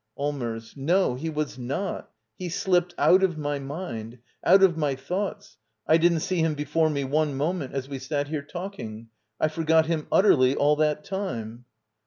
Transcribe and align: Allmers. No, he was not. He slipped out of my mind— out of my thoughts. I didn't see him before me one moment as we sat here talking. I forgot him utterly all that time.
Allmers. 0.17 0.73
No, 0.75 1.13
he 1.13 1.29
was 1.29 1.59
not. 1.59 2.09
He 2.35 2.49
slipped 2.49 2.95
out 2.97 3.21
of 3.21 3.37
my 3.37 3.59
mind— 3.59 4.17
out 4.43 4.63
of 4.63 4.75
my 4.75 4.95
thoughts. 4.95 5.57
I 5.85 5.97
didn't 5.97 6.21
see 6.21 6.37
him 6.37 6.55
before 6.55 6.89
me 6.89 7.03
one 7.03 7.37
moment 7.37 7.75
as 7.75 7.87
we 7.87 7.99
sat 7.99 8.27
here 8.29 8.41
talking. 8.41 9.09
I 9.39 9.47
forgot 9.47 9.85
him 9.85 10.07
utterly 10.11 10.55
all 10.55 10.75
that 10.77 11.03
time. 11.03 11.65